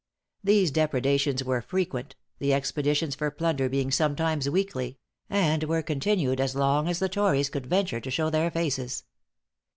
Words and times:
These 0.43 0.71
depredations 0.71 1.43
were 1.43 1.61
frequent, 1.61 2.15
the 2.39 2.55
expeditions 2.55 3.13
for 3.13 3.29
plunder 3.29 3.69
being 3.69 3.91
sometimes 3.91 4.49
weekly; 4.49 4.97
and 5.29 5.63
were 5.65 5.83
continued 5.83 6.39
as 6.39 6.55
long 6.55 6.87
as 6.87 6.97
the 6.97 7.07
tories 7.07 7.51
could 7.51 7.67
venture 7.67 7.99
to 7.99 8.09
show 8.09 8.31
their 8.31 8.49
faces. 8.49 9.03